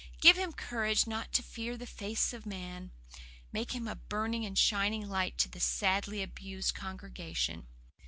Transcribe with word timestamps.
Give 0.19 0.35
him 0.35 0.51
courage 0.51 1.05
not 1.05 1.31
to 1.33 1.43
fear 1.43 1.77
the 1.77 1.85
face 1.85 2.33
of 2.33 2.43
man. 2.47 2.91
Make 3.51 3.73
him 3.73 3.87
a 3.87 3.93
burning 3.97 4.47
and 4.47 4.57
a 4.57 4.59
shining 4.59 5.07
light 5.07 5.37
to 5.37 5.47
this 5.47 5.63
sadly 5.65 6.23
abused 6.23 6.73
congregation. 6.73 7.67